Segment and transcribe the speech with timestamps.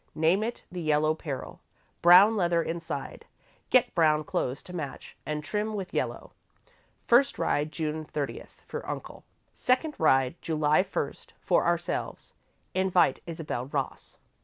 [0.15, 1.61] Name it 'The Yellow Peril.'
[2.01, 3.23] Brown leather inside.
[3.69, 6.31] Get brown clothes to match and trim with yellow.
[7.05, 9.25] First ride, June thirtieth, for Uncle.
[9.53, 12.33] Second ride, July first, for ourselves.
[12.73, 14.17] Invite Isabel Ross."